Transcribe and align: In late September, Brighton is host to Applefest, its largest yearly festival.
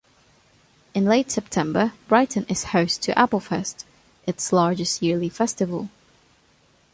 In 0.95 1.05
late 1.05 1.29
September, 1.29 1.93
Brighton 2.07 2.47
is 2.49 2.63
host 2.73 3.03
to 3.03 3.11
Applefest, 3.13 3.83
its 4.25 4.51
largest 4.51 5.03
yearly 5.03 5.29
festival. 5.29 5.89